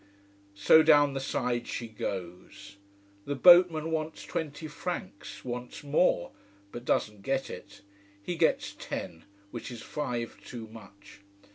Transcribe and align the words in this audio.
So 0.55 0.81
down 0.81 1.13
the 1.13 1.19
side 1.19 1.67
she 1.67 1.87
goes. 1.87 2.77
The 3.25 3.35
boatman 3.35 3.91
wants 3.91 4.23
twenty 4.25 4.67
francs 4.67 5.45
wants 5.45 5.83
more 5.83 6.31
but 6.71 6.85
doesn't 6.85 7.21
get 7.21 7.51
it. 7.51 7.81
He 8.23 8.35
gets 8.35 8.73
ten, 8.79 9.25
which 9.51 9.69
is 9.69 9.83
five 9.83 10.43
too 10.43 10.65
much. 10.69 11.19